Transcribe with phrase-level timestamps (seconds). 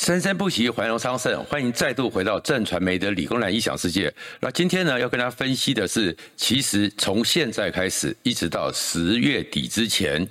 [0.00, 1.44] 生生不息，繁荣昌盛。
[1.46, 4.14] 欢迎再度回到正传媒的理工男异想世界。
[4.38, 10.24] 那今天呢，要跟大家分析的是，其实从现在开始，一直到十月底之前，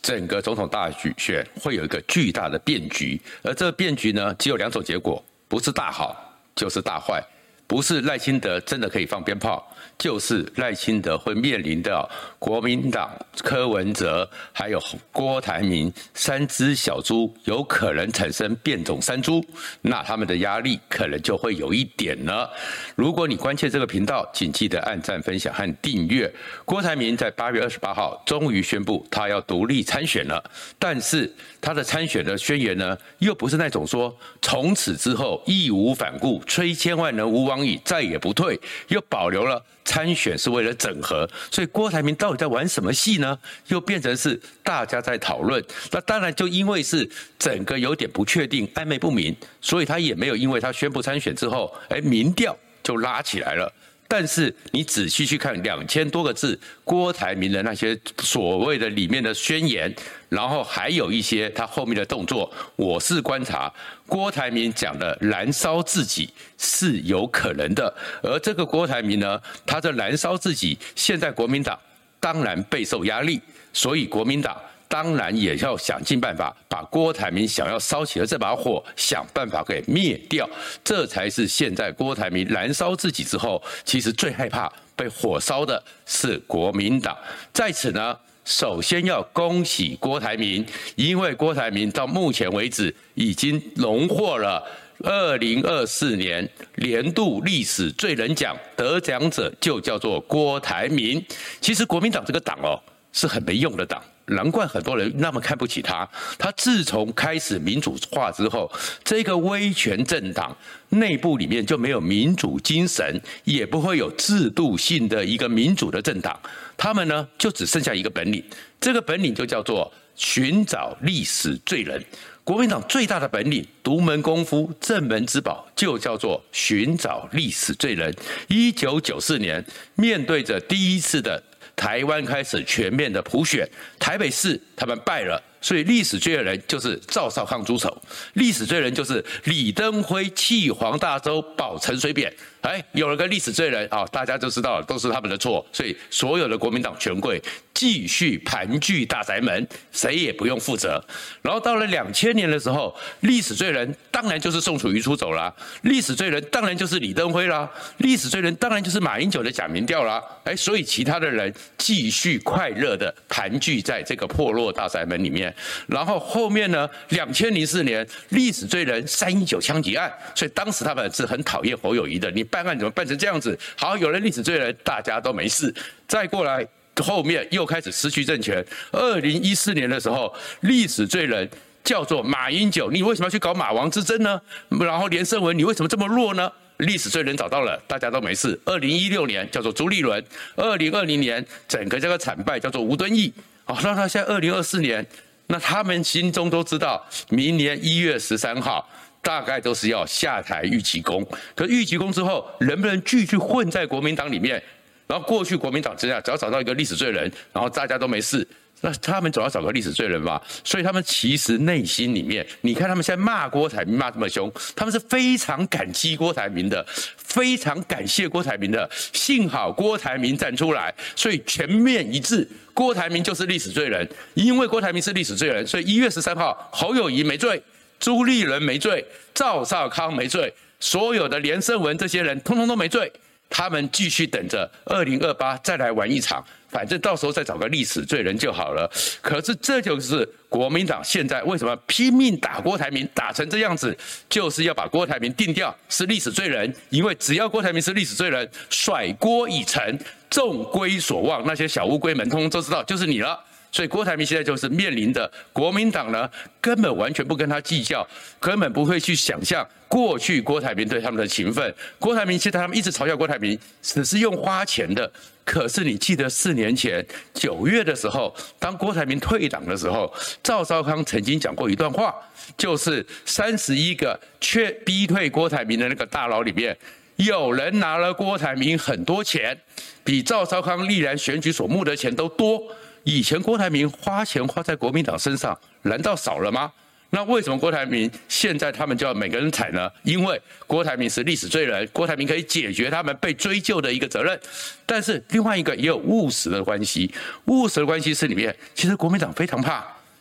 [0.00, 3.20] 整个总统大选会有一个巨大的变局。
[3.42, 7.20] 而这个变局呢，只有两种结果，不是大好，就是大坏。
[7.68, 12.08] 不是赖清德真的可以放鞭炮，就是赖清德会面临的
[12.38, 13.10] 国民党
[13.42, 19.44] 柯文哲还有郭台铭三只小猪，有可能产生变种山猪，
[19.82, 22.50] 那他们的压力可能就会有一点了。
[22.96, 26.32] 如果你关切这个频道，请记得按赞、分享和订阅。
[26.64, 30.42] 郭台铭在八月二十八号终于宣布他要独立参选了，
[30.78, 31.30] 但是
[31.60, 37.57] 他的参选的宣言呢，又不是那种说从此之后义无反顾，吹千万人无往。
[37.84, 38.58] 再也不退，
[38.88, 43.38] 又保留了参选是为了整合，所以郭台铭到底在玩什么戏呢？
[43.68, 45.64] 又变成是大家在讨论。
[45.90, 47.08] 那当然就因为是
[47.38, 53.72] 整个有点不确定、暧昧不明，所以他也没有因为他宣布参选之后，哎，民调就拉起来了。
[54.10, 59.94] 但是你仔细去看两千多个字，郭台铭的那些所谓的里面的宣言，
[60.30, 63.70] 然后还有一些他后面的动作，我是观察
[64.06, 71.78] 郭台铭讲的燃烧自己是有可能的，而这个郭台铭呢，他的燃烧自己，现在国民党
[72.18, 73.38] 当然备受压力，
[73.74, 74.58] 所以国民党。
[74.88, 80.48] 当然也要想尽办法把郭台铭想要烧起的这把火想办法给灭掉，
[80.82, 87.16] 这才是现在郭台铭燃烧自己之后，其实最害怕被火烧的是国民党。
[87.52, 90.64] 在此呢，首先要恭喜郭台铭，
[90.96, 94.64] 因为郭台铭到目前为止已经荣获了
[95.04, 101.22] 二零二四年年度历史最人奖，得奖者就叫做郭台铭。
[101.60, 102.80] 其实国民党这个党哦，
[103.12, 104.02] 是很没用的党。
[104.28, 106.08] 难怪很多人那么看不起他。
[106.38, 108.70] 他自从开始民主化之后，
[109.04, 110.56] 这个威权政党
[110.90, 116.38] 内部里面就没有民主精神，也不会有制度性的一个民主的政党。
[116.76, 118.42] 他们呢，就只剩下一个本领，
[118.80, 122.02] 这个本领就叫做寻找历史罪人。
[122.44, 128.14] 国民党最大的本领，独门功夫、镇门之宝，就叫做寻找历史罪人。
[128.48, 129.62] 一九九四年，
[129.96, 131.42] 面对着第一次的。
[131.78, 133.66] 台湾开始全面的普选，
[134.00, 137.96] 台北市他们败了，所以历史罪人就是赵少康朱丑，
[138.34, 142.32] 历史罪人就是李登辉弃黄大洲保陈水扁。
[142.60, 147.40] 哎，有了个历史罪人啊，大家就知道，都是他们的错，所以所有的国民党权贵
[147.72, 151.02] 继续盘踞大宅门，谁也不用负责。
[151.40, 160.20] 然后到了两千年的时候，历史罪人当然就是宋楚瑜出走了，历史罪人当然就是李登辉啦，历史罪人当然就是马英九的假民调啦。
[160.42, 165.47] 哎，所以其他的人继续快乐的盘踞在这个破落大宅门里面。
[165.86, 172.28] 然后后面呢，两千零四年历史罪人三一九枪击案，所以当时他们是很讨厌侯友宜的。
[172.32, 172.44] 你。
[172.50, 173.58] 办案怎么办成这样子？
[173.76, 175.74] 好，有了历史罪人，大家都没事。
[176.06, 176.66] 再过来，
[176.96, 178.64] 后面又开始失去政权。
[178.90, 181.46] 二零一四年的时候，历史罪人
[181.84, 184.40] 叫做马英九，你为什么要去搞马王之争呢？
[184.80, 186.50] 然后连胜文，你为什么这么弱呢？
[186.78, 188.58] 历史罪人找到了，大家都没事。
[188.64, 190.24] 二零一六年叫做朱立伦，
[190.56, 193.30] 二零二零年整个这个惨败叫做吴敦义。
[193.66, 195.06] 好，那他现在二零二四年，
[195.48, 198.88] 那他们心中都知道，明年一月十三号。
[199.20, 204.62] 大概都是要下台预期功，可预期功之后，能不能继续混在国民党里面？
[205.08, 208.46] 然后过去国民党之下，只要找到一个历史罪人，然后大家都没事，
[208.80, 210.40] 那他们总要找个历史罪人吧？
[210.62, 216.84] 所以他们其实内心里面，你看他们现在骂郭台铭骂这么凶，他们是非常感激郭台铭的，
[217.16, 218.88] 非常感谢郭台铭的。
[219.12, 224.08] 幸好郭台铭站出来，所以全面一致，郭台铭就是历史罪人。
[224.34, 227.62] 因为郭台铭是历史罪人，所以一月十三号侯友谊没罪。
[228.00, 233.12] 朱立伦没罪，赵少康没罪，所有的连胜文这些人通通都没罪，
[233.50, 238.90] 他们继续等着二零二八再来玩一场，反正到时候再找个历史罪人就好了。
[239.20, 243.96] 可是这就是国民党现在为什么拼命打郭台铭，打成这样子，
[244.28, 253.42] 就是要把郭台铭定掉是历史罪人，因为只要郭台铭是历史罪人，甩锅已成，众归所望，那些小乌龟们通通都知道就是你了。
[253.70, 256.28] 所以郭台铭现在就是面临的国民党呢，
[256.60, 258.06] 根本完全不跟他计较，
[258.40, 261.74] 根本不会去想象过去郭台铭对他们的情分。
[261.98, 265.10] 郭台铭现在他们一直嘲笑郭台铭只是用花钱的，
[265.44, 267.04] 可是你记得四年前
[267.34, 270.12] 九月的时候，当郭台铭退党的时候，
[270.42, 272.14] 赵少康曾经讲过一段话，
[272.56, 276.76] 就是三十一个却逼退郭台铭的那个大佬里面，
[277.16, 279.56] 有人拿了郭台铭很多钱，
[280.02, 282.62] 比赵少康历来选举所募的钱都多。
[283.04, 286.70] 以前郭台铭花钱花在国民党身上，难道少了吗？
[287.10, 289.90] 那为什么郭台铭现在他们就要每个人踩呢？
[290.02, 294.38] 因为郭台铭是历史罪人，郭台铭可以解决他们被追究的一个责任。
[294.84, 297.10] 但是另外一个也有务实的关系，
[297.46, 299.78] 务实的关系是里面，其实国民党非常怕，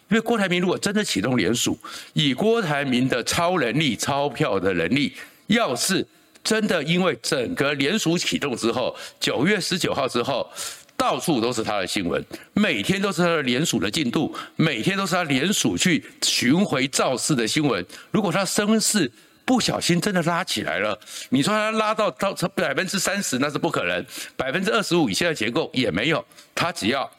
[0.07, 1.77] 因为郭台铭如果真的启动联署，
[2.13, 5.13] 以郭台铭的超能力、钞票的能力，
[5.47, 6.07] 要是
[6.41, 10.49] 真的因为整个联署启动之后，九月十九号之后。
[10.97, 12.21] 到处都是他的新闻，
[12.53, 17.85] 每天都是他的联署的进度，每天都是他联署去巡回造势的新闻。
[18.09, 19.09] 如果他声势
[19.45, 20.99] 不小心真的拉起来了，
[21.29, 24.03] 你说他拉到到百分之三十那是不可能，
[24.35, 26.25] 百分之二十五以下的结构也没有。
[26.55, 27.09] 他只要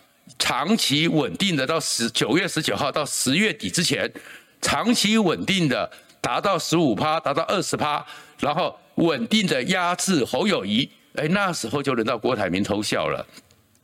[0.40, 4.12] 长期稳定的到十九月十九号到十月底之前，
[4.60, 5.88] 长期稳定的
[6.20, 8.04] 达到十五趴，达到二十趴，
[8.40, 13.24] 然后稳定的压制侯友谊，哎，那时候就轮到郭台铭偷笑了。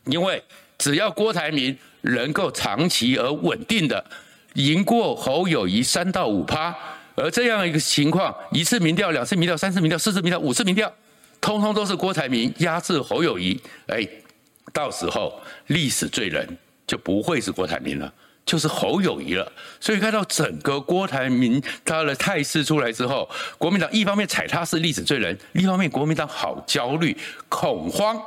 [0.07, 0.43] 因为
[0.79, 4.05] 只要郭台铭能够长期而稳定的
[4.55, 6.75] 赢过侯友谊三到五趴，
[7.15, 10.93] 而这样一个情况，一次民调、两次民调、三次民调、四次民调、五次民调，
[11.41, 14.07] 通通都是郭台铭压制侯友谊，哎，
[14.73, 16.47] 到时候历史罪人
[16.87, 18.13] 就不会是郭台铭了，
[18.45, 19.51] 就是侯友谊了。
[19.81, 23.29] 所以看到整个郭台铭他的态势出来之后，
[23.59, 27.17] 国民党一方面踩他是历史罪人，另一方面国民党好焦虑、
[27.49, 28.21] 恐慌。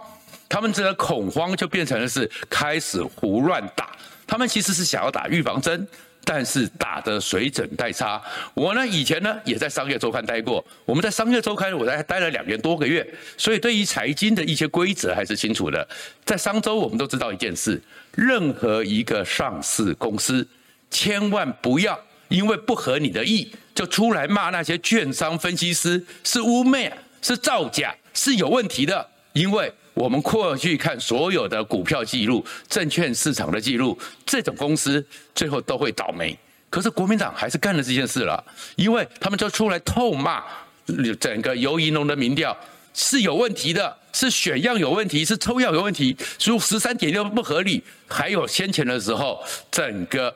[0.49, 3.91] 他们这个恐慌就变成了是开始胡乱打，
[4.25, 5.85] 他们其实是想要打预防针，
[6.23, 8.21] 但是打得水准太差。
[8.53, 13.05] 我呢以前呢也在商业周刊待过，我们在商业周刊我在待了两年多个月，
[13.37, 15.85] 所以对于财经的一些规则还是清楚的。
[16.23, 17.81] 在商周我们都知道一件事，
[18.13, 20.47] 任何一个上市公司，
[20.89, 21.99] 千万不要
[22.29, 26.91] 因为不合你的意就出来骂那些券商分析师是污蔑、
[27.21, 29.73] 是造假、是有问题的，因为。
[29.97, 33.97] 我们过去看所有的股票记录、证券市场的记录，
[34.27, 35.03] 这种公司
[35.33, 36.37] 最后都会倒霉。
[36.69, 38.43] 可是国民党还是干了这件事了，
[38.75, 40.43] 因为他们就出来痛骂
[41.19, 42.55] 整个游宜农的民调
[42.93, 47.83] 是有问题的，是选样有问题，是抽样有问题，说十三点六不合理。
[48.07, 50.31] 还有先前的时候，整个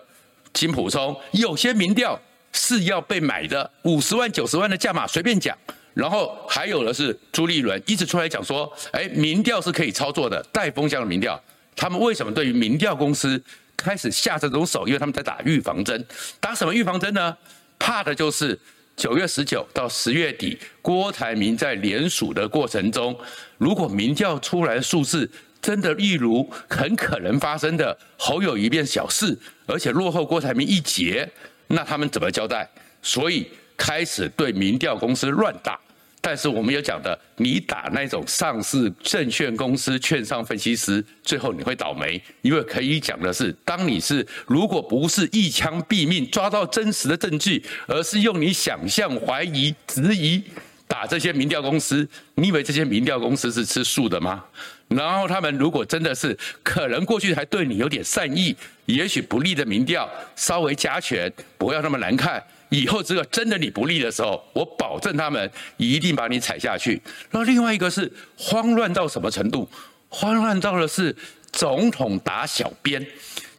[0.51, 2.19] 金溥聪有些民调
[2.51, 5.55] 是要被买的，五十万、九十万的价码随便讲。
[5.93, 11.37] 然后还有的是朱立伦一直出来讲说，哎，民调是可以操作的，带风向的民调。
[11.75, 13.41] 他们为什么对于民调公司
[13.75, 14.87] 开始下这种手？
[14.87, 16.05] 因为他们在打预防针。
[16.39, 17.35] 打什么预防针呢？
[17.77, 18.57] 怕的就是
[18.95, 23.17] 九月十九到十月底，郭台铭在联署的过程中，
[23.57, 25.29] 如果民调出来的数字
[25.61, 31.29] 真的例如很可能发生的侯友宜变小事，而且落后郭台铭一截，
[31.67, 32.69] 那他们怎么交代？
[33.01, 33.49] 所以。
[33.81, 35.77] 开始对民调公司乱打，
[36.21, 50.43] 但是我们有讲的，你打那种上市证券公司、券商分析师，最后你会倒霉，因为可以讲的是，当你是如果不是一枪毙命抓到真实的证据，而是用你想象、怀疑、质疑
[50.87, 54.43] 打这些民调公司，你以为这些民调公司是吃素的吗？
[54.89, 58.55] 然后他们如果真的是可能过去还对你有点善意，
[58.85, 62.43] 也许不利的民调稍微加权，不要那么难看。
[62.71, 66.99] 以后这个真的你不利的时候，我保证他们一定把你踩下去。
[67.29, 69.69] 那另外一个是慌乱到什么程度？
[70.09, 71.15] 慌乱到的是
[71.51, 73.05] 总统打小编，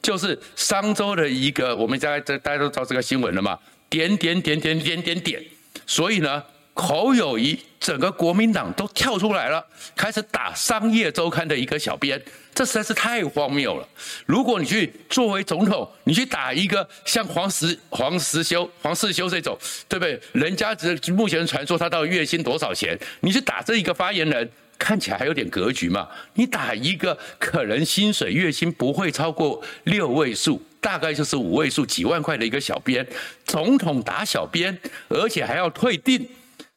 [0.01, 3.59] 就是商周的一个，我们大家大家都知道这个新闻了嘛？
[3.89, 5.45] 点点点点点点点，
[5.87, 6.43] 所以呢。
[6.75, 12.21] 侯友谊整个国民党都跳出来了，开始打商业周刊的一个小编，
[12.55, 13.87] 这实在是太荒谬了。
[14.25, 19.57] 如果你去作为总统，你去打一个像黄石黄石修黄世修这种，
[19.87, 20.19] 对不对？
[20.33, 22.99] 人家只目前传说他到月薪多少钱？
[23.21, 26.09] 你去打这一个发言人，看起来还有点格局嘛？
[26.33, 33.07] 你打一个可能薪水月薪不会超过六位数，大概就是五位数几万块的一个小编，
[33.45, 36.27] 总统打小编，而且还要退订。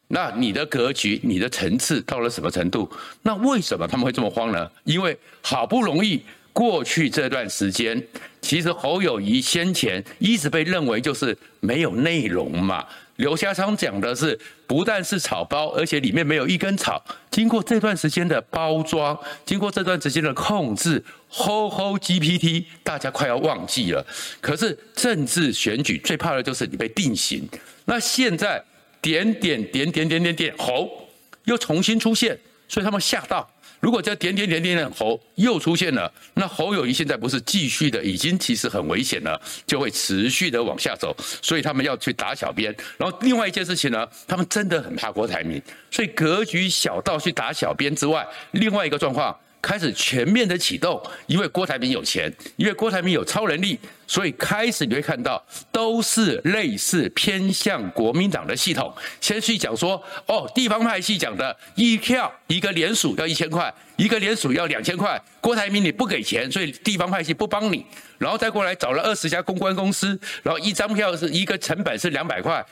[0.08, 2.88] 那你的格局、你的层次到了什么程度？
[3.24, 4.70] 那为什么他们会这么慌呢？
[4.84, 6.22] 因为好不容易
[6.54, 8.02] 过去这段时间，
[8.40, 12.86] 其实侯友宜先前一直被认为就是没有内容嘛。
[13.16, 17.04] 刘家昌讲的是，不但是草包，而且里面没有一根草。
[17.32, 24.06] 经过这段时间的包装，经过这段时间的控制，吼吼 GPT，大家快要忘记了。
[24.40, 27.50] 可是政治选举最怕的就是你被定型。
[27.86, 28.64] 那现在。
[29.06, 30.90] 点点点点点点点猴
[31.44, 32.36] 又重新出现，
[32.68, 33.48] 所以他们吓到。
[33.80, 41.16] 如果这点点点点点猴又出现了，那侯友谊现在不是继续的，已经其实很危险了，就会持续的往下走。
[41.40, 42.76] 所以他们要去打小编。
[42.98, 58.94] 然后另外一件事情呢，他们真的很怕郭台铭，所以格局小到去打小编之外，另外一个状况开始全面的启动，因为郭台铭有钱，因为郭台铭有超能力，所以开始你会看到都是类似偏向国民党的系统。
[59.20, 67.84] 先去讲说，哦，地方派系讲的一票一个联署要一千块，一个联署要两千块，郭台铭你不给钱，所以地方派系不帮你，
[68.20, 72.64] 然后再过来找了二十家公关公司，然后一张票是一个成本是两百块，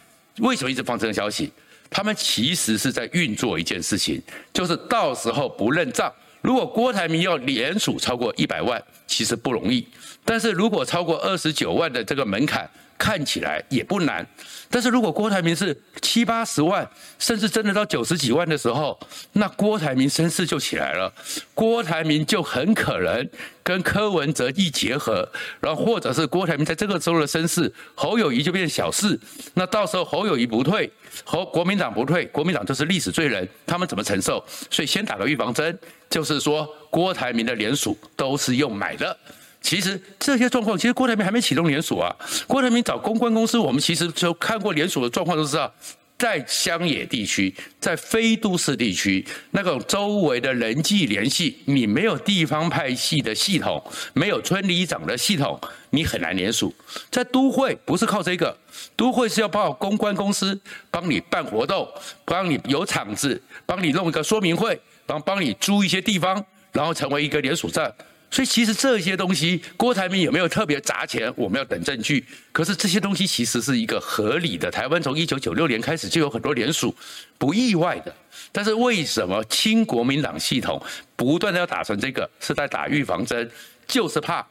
[0.42, 1.52] 为什么一直放这个消息？
[1.90, 4.22] 他们其实是在运作一件事情，
[4.54, 6.14] 就是到时候不认账。
[6.44, 9.82] 如果郭台铭要连署超过一百万，其实不容易；
[10.26, 14.26] 但是如果超过二十九万的这个门槛，看起来也不难。
[14.70, 16.88] 但是如果郭台铭是七八十万，
[17.20, 18.98] 甚至真的到九十几万的时候，
[19.34, 21.14] 那郭台铭声势就起来了。
[21.54, 23.28] 郭台铭就很可能
[23.62, 25.28] 跟柯文哲一结合，
[25.60, 29.20] 然后或者是郭台铭在这个时候的声势，侯友谊就变小事。
[29.54, 30.90] 那到时候侯友谊不退，
[31.26, 34.44] 侯国民党不退，国民党就是历史罪人，他们怎么承受？
[34.72, 35.78] 所以先打个预防针，
[36.10, 39.16] 就是说郭台铭的连署都是用买的。
[39.64, 42.14] 其实这些状况，其实郭台铭还没启动连锁啊。
[42.46, 45.74] 郭台铭找公关公司，我们其实就看过连锁的状况，都知道，
[46.20, 53.82] 在乡野地区，在非都市地区，那种周围的人际联系，你没有地方派系的系统，
[54.14, 55.60] 没有村里长的系统，
[55.92, 56.74] 你很难联署。
[57.10, 58.56] 在都会不是靠这个，
[58.98, 60.60] 都会是要靠公关公司
[60.92, 61.88] 帮你办活动，
[62.26, 67.94] 帮你有场子，帮你弄一个说明会，帮帮你租一些地方，然后成为一个联署站。
[68.34, 71.32] 所以其实这些东西，郭台铭有没有特别砸钱？
[71.36, 72.26] 我们要等证据。
[72.52, 74.72] 可是这些东西其实是一个合理的。
[74.72, 76.96] 台湾从一九九六年开始就有很多联署，
[77.38, 78.12] 不意外的。
[78.52, 80.84] 但是为什么亲国民党系统
[81.16, 83.48] 不断的要打成这个，是在打预防针，
[83.86, 84.44] 就是怕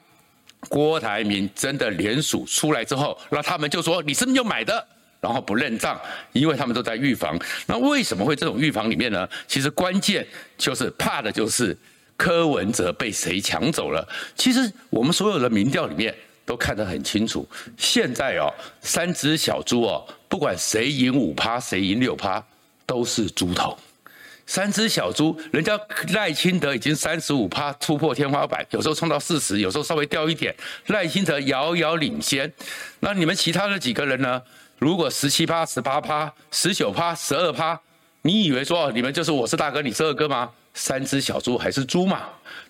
[0.68, 4.86] 郭台铭真的联署出来之后，那他们就说你是不是又买的，
[5.20, 7.36] 然后不认账，因为他们都在预防。
[7.66, 9.28] 那为什么会这种预防里面呢？
[9.48, 10.24] 其实关键
[10.56, 11.76] 就是怕的就是。
[12.22, 14.08] 柯文哲被谁抢走了？
[14.36, 16.14] 其实我们所有的民调里面
[16.46, 17.44] 都看得很清楚。
[17.76, 18.46] 现在哦，
[18.80, 22.40] 三只小猪哦，不管谁赢五趴，谁赢六趴，
[22.86, 23.76] 都是猪头。
[24.46, 25.76] 三只小猪，人家
[26.14, 30.54] 赖清德已经三十五趴突破天花板，有时候冲到四十，有时候稍微掉一点，
[30.86, 32.52] 赖清德遥遥领先。
[33.00, 34.40] 那你们其他的几个人呢？
[34.78, 37.80] 如果十七趴、十八趴、十九趴、十二趴，
[38.22, 40.48] 你以为说你们就是我是大哥，你是二哥吗？
[40.74, 42.22] 三只小猪还是猪嘛，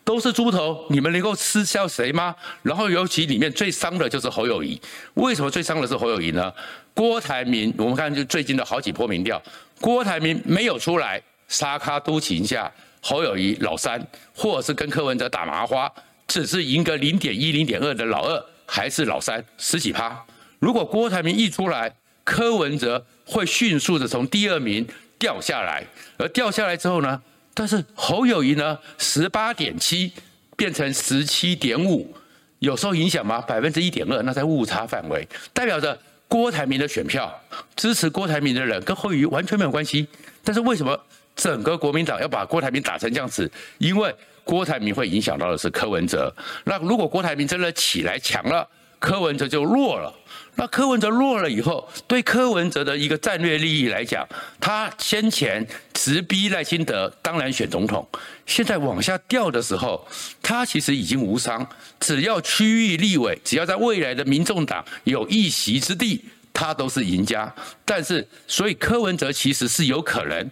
[0.04, 2.34] 都是猪头，你们能够吃掉谁吗？
[2.62, 4.80] 然后尤其里面最伤的就是侯友谊，
[5.14, 6.52] 为什么最伤的是侯友谊呢？
[6.94, 9.40] 郭台铭，我们看就最近的好几波民调，
[9.80, 14.04] 郭台铭没有出来，沙卡都情下，侯友谊老三，
[14.34, 15.90] 或者是跟柯文哲打麻花，
[16.26, 20.24] 只是赢个零点一、零点二的老二，还是老三十几趴。
[20.58, 21.94] 如果郭台铭一出来，
[22.24, 24.86] 柯文哲会迅速的从第二名
[25.18, 25.84] 掉下来，
[26.18, 27.22] 而掉下来之后呢？
[27.54, 30.12] 但是侯友谊呢，十八点七
[30.56, 32.14] 变成十七点五，
[32.60, 33.40] 有受影响吗？
[33.40, 37.32] 百分之一点二，那在误差范围，代表着郭台铭的选票
[37.76, 40.06] 支持郭台铭的人跟侯友谊完全没有关系。
[40.42, 40.98] 但是为什么
[41.36, 43.50] 整个国民党要把郭台铭打成这样子？
[43.78, 46.34] 因为郭台铭会影响到的是柯文哲。
[46.64, 48.66] 那如果郭台铭真的起来强了，
[49.02, 50.14] 柯文哲就弱了。
[50.54, 54.24] 那柯文哲弱了以后，对柯文哲的一个战略利益来讲，
[54.60, 58.06] 他先前直逼赖清德，当然选总统。
[58.46, 60.06] 现在往下掉的时候，
[60.40, 61.66] 他其实已经无伤，
[61.98, 67.52] 只要区域立委，只要在未来的民众党有一席之地，他都是赢家。
[67.84, 70.48] 但是，所以柯文哲其实是有可能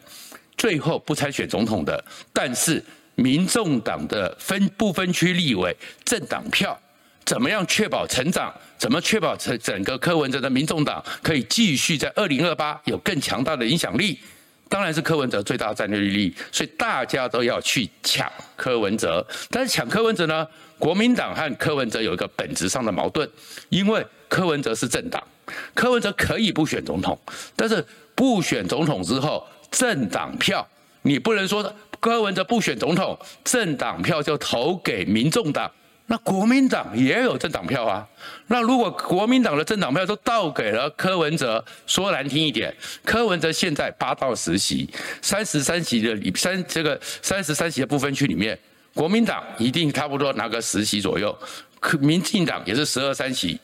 [0.56, 2.02] 最后不参选总统的。
[2.32, 2.82] 但是，
[3.14, 6.76] 民众党的分不分区立委政党票。
[7.24, 8.52] 怎么样确保成长？
[8.78, 14.18] 怎么确保整整个柯文哲的民众党可以继续在二零二八有更强大的影响力？
[14.68, 19.26] 当然是柯文哲最大战略利益，所以大家都要去抢柯文哲。
[19.50, 20.46] 但是抢柯文哲呢？
[20.78, 23.28] 国民党和柯文哲有一个本质上的矛盾，
[23.68, 25.22] 因为柯文哲是政党，
[25.74, 27.18] 柯文哲可以不选总统，
[27.54, 27.84] 但是
[28.14, 30.66] 不选总统之后，政党票
[31.02, 35.70] 你不能说柯文哲不选总统，政党票就投给民众党。
[36.10, 38.04] 那国民党也有政党票啊，
[38.48, 42.74] 那如果国民党的政党票都倒给了柯文哲，说难听一点，
[43.04, 44.90] 柯文哲现在八到十席，
[45.22, 48.58] 三十三席的里三这个三十三席的不分区里面，
[48.92, 51.38] 国民党一定差不多拿个十席左右，
[52.00, 53.56] 民进党也是十二三席，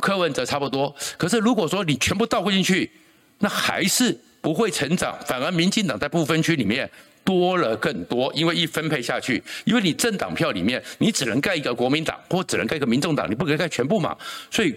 [0.00, 0.92] 柯文哲差不多。
[1.16, 2.90] 可是如果说你全部倒过进去，
[3.38, 6.90] 那还是不会成长，反而民进党在不分区里面。
[7.24, 14.16] 多了更多，因为一分配下去，因为你政党票里面，你只能盖一个国民党，或只能盖一个民众党，你不可以盖全部嘛。
[14.50, 14.74] 所以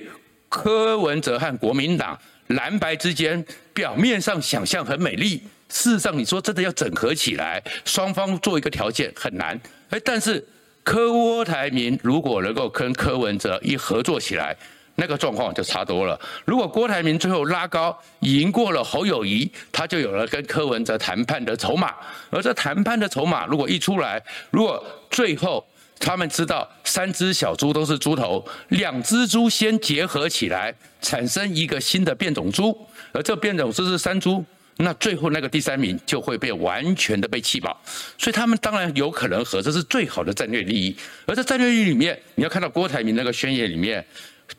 [0.50, 9.60] 柯文哲和国民党蓝白之间表面上想象很美丽，事实上，你说真的要整合起来，双方做一个条件很难。
[9.90, 10.46] 哎，但是
[10.84, 14.56] 柯台铭如果能够跟柯文哲一合作起来，
[14.96, 16.20] 那个状况就差多了。
[16.46, 21.94] 如果郭台铭最后拉高赢过了侯友谊，他就有了跟柯文哲谈判的筹码。
[22.30, 25.66] 而这谈判的筹码如果一出来，如果最后
[26.00, 32.78] 他们知道三只小猪都是猪头，两只猪先结合起来，产生一个新的变种猪，
[33.12, 34.44] 而这变种猪是三猪，
[34.78, 37.78] 那最后那个第三名就会被完全的被气饱。
[38.18, 40.96] 所以他们当然有可能合，这是最好的战略利益。
[41.26, 44.06] 而在战略利益里面，你要看到郭台铭那个宣言里面。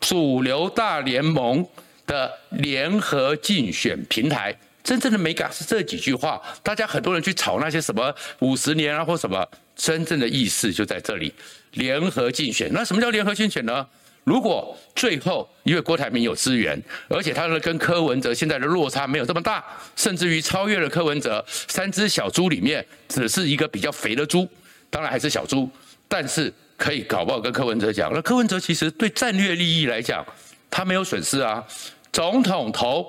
[0.00, 1.66] 主流大联盟
[2.06, 6.40] 的联合竞选平台，真正的美感是这几句话。
[6.62, 11.32] 大家很多人去炒那些什么五十年啊或什么，真正的意思就在这里。
[11.72, 13.86] 联合竞选，那什么叫联合竞选呢？
[14.24, 19.64] 如果最后因为郭台铭有资源，而且他的跟柯文哲现在的落差没有这么大，
[19.94, 24.48] 甚至于超越了柯文哲，三只小猪里面只是一个比较肥的猪，
[24.90, 25.70] 当然还是小猪，
[26.08, 26.52] 但是。
[26.76, 30.24] 可以搞不好跟柯文哲讲，那柯文哲其实对战略利益来讲，
[30.70, 31.64] 他没有损失啊。
[32.12, 33.06] 总统投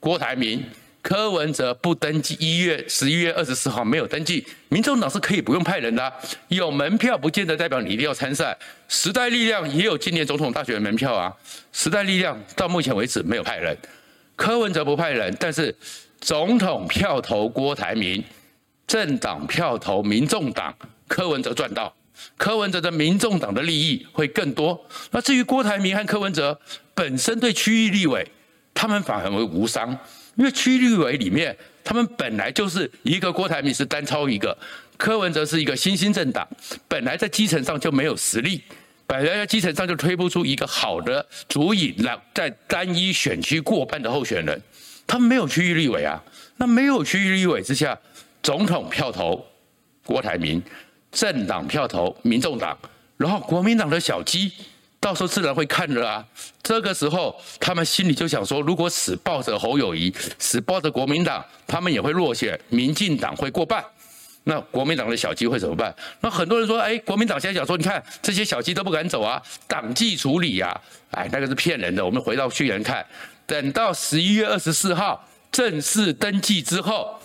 [0.00, 0.64] 郭台铭，
[1.02, 6.12] 柯文哲不登记，一月十一月二十四号没有登记，民众党是可以不用派人的，
[6.48, 8.56] 有门票不见得代表你一定要参赛。
[8.88, 11.32] 时代力量也有今年总统大选的门票啊，
[11.72, 13.76] 时代力量到目前为止没有派人，
[14.36, 15.74] 柯文哲不派人，但是
[16.20, 18.22] 总统票投郭台铭，
[18.86, 20.74] 政党票投民众党，
[21.06, 21.92] 柯文哲赚到。
[22.36, 24.78] 柯文哲的民众党的利益会更多。
[25.10, 26.58] 那至于郭台铭和柯文哲
[26.94, 28.26] 本身对区域立委，
[28.74, 29.90] 他们反而为无伤，
[30.36, 34.56] 因为区域立委里面，他们本来就是一个郭台铭是单超一个，
[34.96, 36.46] 柯文哲是一个新兴政党，
[36.86, 38.62] 本来在基层上就没有实力，
[39.06, 44.60] 本来在基层上就推不出一个好的足以让在单一选区过半的候选人，
[45.06, 46.22] 他们没有区域立委啊。
[46.56, 47.96] 那没有区域立委之下，
[48.42, 49.46] 总统票投
[50.04, 50.60] 郭台铭。
[51.18, 52.78] 政党票投民众党，
[53.16, 54.52] 然后国民党的小鸡，
[55.00, 56.24] 到时候自然会看了啊。
[56.62, 63.84] 这个时候，他们心里就想说：如果死抱着侯友谊，死抱着国民党，他们也会落选，民进党会过半。
[64.44, 65.92] 那国民党的小鸡会怎么办？
[66.20, 70.68] 那很多人说：哎，国民党现在想说，你看这些小鸡都不敢走啊，党纪处理呀、
[71.10, 72.06] 啊，哎，那个是骗人的。
[72.06, 73.04] 我们回到去年看，
[73.44, 77.18] 等到十一月二十四号正式登记之后。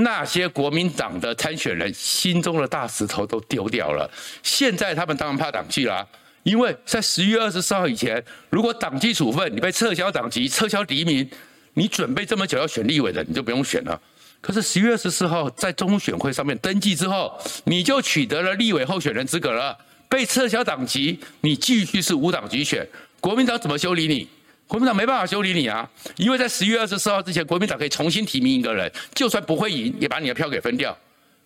[0.00, 4.08] 那些国民党的参选人心中的大石头都丢掉了。
[4.42, 6.06] 现在他们当然怕党纪啦，
[6.44, 11.28] 因为在十一月二十四号以前，如果党纪处分，你被撤销党籍、撤销提名，
[11.74, 14.00] 你准备这么久要选立委的，你就不用选了。
[14.40, 19.76] 可是十月二十四号在中选会上面登记之后，你就取得了立委候选人资格了。
[20.08, 22.88] 被撤销党籍，你继续是无党籍选，
[23.20, 24.28] 国民党怎么修理你？
[24.68, 30.96] 国民党没办法修理你啊，因为在十月二十四号之前，国民党可以重新提名一个人，就算不会赢，也把你的票给分掉。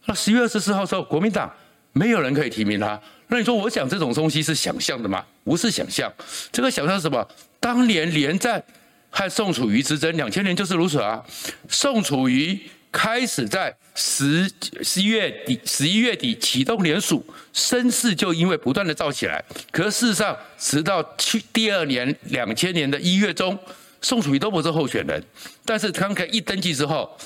[0.06, 1.50] 那十月二十四号之后，国民党
[1.92, 3.00] 没有人可以提名他。
[3.28, 5.24] 那你说我想这种东西是想象的吗？
[5.44, 6.12] 不是想象，
[6.50, 7.26] 这个想象是什么？
[7.60, 8.60] 当年连战
[9.08, 11.24] 和宋楚瑜之争，两千年就是如此啊。
[11.68, 12.60] 宋楚瑜。
[12.92, 14.48] 开始在十
[14.82, 17.24] 十一月底，十一月底启动联署，
[17.54, 19.42] 声势就因为不断的造起来。
[19.70, 23.58] 可事实上，直到去第二年两千年的一月中，
[24.02, 25.24] 宋楚瑜都不是候选人。
[25.64, 27.18] 但是刚刚一登记之后，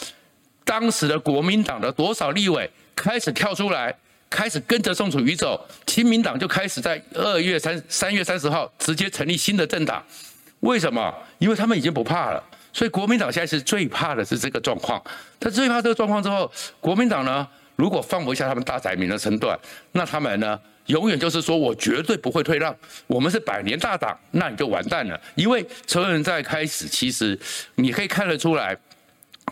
[0.65, 3.93] 当时的国民党的多少立委开始跳出来，
[4.31, 5.69] 开始跟着宋楚瑜走。
[5.85, 10.05] 亲民党就开始在二月三三月三十号直接成立新的政党。
[10.61, 11.13] 为什么？
[11.39, 12.43] 因为他们已经不怕了。
[12.77, 15.03] 所以国民党现在是最怕的是这个状况，
[15.41, 19.59] 他最怕这个状况之后，国民党呢，如果放不下他们大宰民的身段，
[19.93, 25.19] 那他们呢，永远就是说我绝对不会退让，我们是百年大党，那你就完蛋了。
[25.37, 27.39] 因为从现在开始，其实
[27.77, 28.77] 你可以看得出来，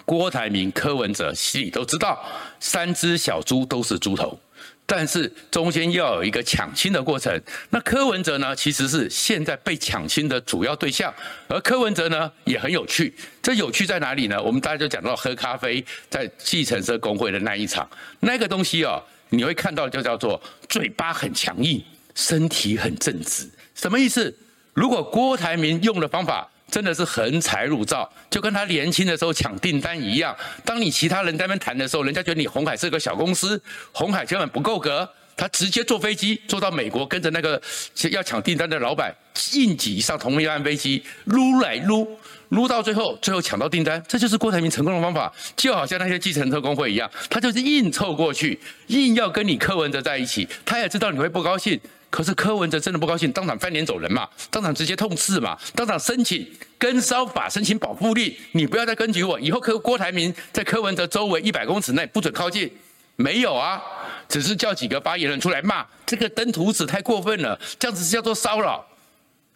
[0.04, 2.22] 郭台铭、柯文哲心里都知道，
[2.60, 4.38] 三只小猪都是猪头。
[4.86, 7.40] 但是中间要有一个抢亲的过程。
[7.70, 11.12] 那柯文哲呢，其实是现在被抢亲的主要对象。
[11.48, 13.14] 而柯文哲呢，也很有趣。
[13.42, 14.40] 这有趣在哪里呢？
[14.42, 17.88] 我们大家就讲到喝咖啡，在计程车工会的那一场，
[18.20, 21.82] 那个东西哦，你会看到就叫做嘴巴很强硬，
[22.14, 23.48] 身体很正直。
[23.74, 24.36] 什么意思？
[24.74, 26.48] 如果郭台铭用的方法。
[26.74, 30.36] 真的是横财入灶，就跟他年轻的时候抢订单一样。
[30.64, 35.08] 当你其他人在那边谈的时候，人家觉得你红海是个小公司，红海根本不够格。
[35.36, 37.62] 他直接坐飞机坐到美国，跟着那个
[38.10, 39.14] 要抢订单的老板
[39.52, 44.02] 硬挤上同一班飞机，撸来撸，撸到最后，最后抢到订单。
[44.08, 48.58] 这就是郭台铭成功的方法，就好像那些计程车工会一样，他就是硬凑过去，
[48.88, 50.48] 硬要跟你柯文哲在一起。
[50.64, 51.80] 他也知道你会不高兴。
[52.14, 56.48] 可是柯文哲真的不高兴，当场翻脸走人嘛，当场直接痛斥嘛，当场申请
[56.78, 62.70] 跟烧法，申请保护令，你不要再跟举我，以后柯郭台铭在柯文哲周围一百公尺内不准靠近。
[63.16, 63.82] 没有啊，
[64.28, 68.86] 只是叫几个发言人出来骂，这个登徒子太过分了，这样子是叫做骚扰，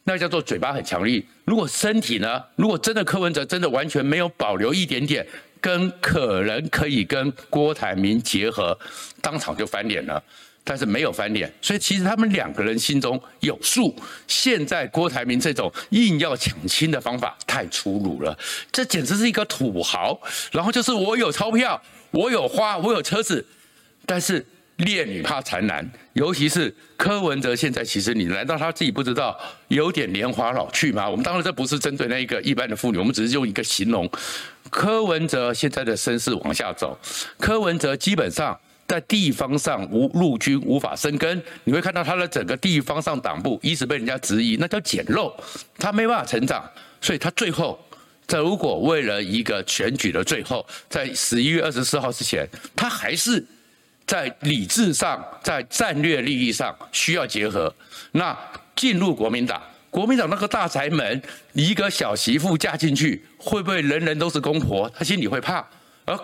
[0.03, 1.25] 那叫做嘴巴很强力。
[1.45, 2.43] 如果身体呢？
[2.57, 5.25] 如果真的柯文哲真的完全没有保留一点点，
[5.61, 8.77] 跟可能可以跟郭台铭结合，
[9.23, 10.21] 当场就翻脸了。
[10.69, 13.97] 但是没有翻脸，所以其实他们两个人心中有数。
[14.27, 18.39] 现在郭台铭这种硬要抢亲的方法太粗鲁了，
[18.71, 20.21] 这简直是一个土豪。
[20.53, 21.81] 然后就是我有钞票。
[22.11, 23.45] 我有花，我有车子，
[24.07, 24.45] 但是
[24.77, 31.07] 烈女怕缠男，尤其是柯文哲现在，其实你难道他自己不知道有点年华老去吗？
[31.07, 34.11] 我们当然这不是针对那一个一般的妇女，我们只是用一个形容。
[34.71, 36.99] 柯文哲现在的身世往下走，
[37.39, 45.33] 柯文哲基本上在地方上无陆军无法生根，你会看到他的整个地方上党部一直被人家质疑，那叫捡漏，
[45.79, 46.65] 他没办法成长，
[47.01, 47.79] 所以他最后。
[48.27, 52.47] 在如果为了一个选举的最后，在十一月二十四号之前，
[52.77, 53.43] 他还是
[54.07, 57.75] 在理智上、在战略利益上需要结合，
[58.13, 58.37] 那
[58.77, 61.23] 进入国民党，国民党那个大宅门，
[61.55, 64.91] 一个小媳妇嫁进去，会不会人人都是公婆？
[64.91, 65.67] 他心里会怕。
[66.09, 66.17] 而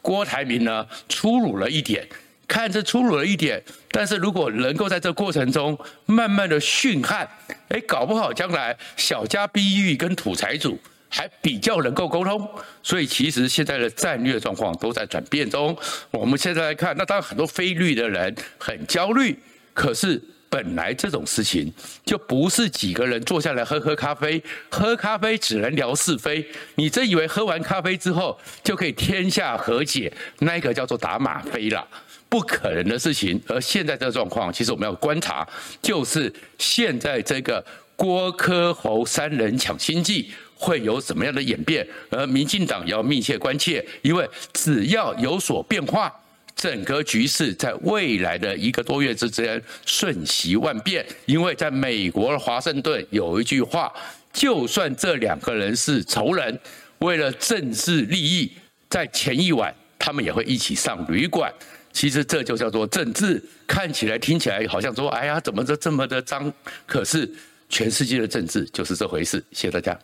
[0.00, 2.06] 郭台铭呢，粗鲁了一点，
[2.46, 3.60] 看着粗鲁了一点，
[3.90, 7.28] 但是如果能够在这过程中慢慢的训悍，
[7.68, 10.78] 哎，搞不好将来小家碧玉跟土财主。
[11.08, 12.46] 还比较能够沟通，
[12.82, 15.74] 所以其实现在的战略状况都在转变中。
[16.10, 19.38] 我们现在来看，那当然很多非绿的人很焦虑，
[19.72, 21.72] 可是本来这种事情
[22.04, 26.46] 就不是几个人坐下来喝喝咖啡，喝咖啡只能聊是非。
[26.74, 30.12] 你真以为喝完咖啡之后就可以天下和解？
[30.38, 31.86] 那个叫做打吗啡了，
[32.28, 33.40] 不可能的事情。
[33.48, 35.46] 而现在这个状况，其实我们要观察，
[35.82, 40.30] 就是现在这个郭柯侯三人抢经济。
[40.58, 41.86] 会有什么样的演变？
[42.08, 46.10] 而民进党也要密切关切，因为只要有所变化，
[46.56, 51.06] 整个局势在未来的一个多月之间瞬息万变。
[51.26, 53.92] 因为在美国的华盛顿有一句话：
[54.32, 56.58] 就算这两个人是仇人，
[56.98, 58.50] 为了政治利益，
[58.88, 61.52] 在前一晚他们也会一起上旅馆。
[61.92, 66.52] 其实这就叫做政治，看起来听起来好像说：“哎呀，怎么这这么的脏？”
[66.84, 67.26] 可是
[67.70, 69.42] 全世界的政治就是这回事。
[69.52, 69.98] 谢谢大家。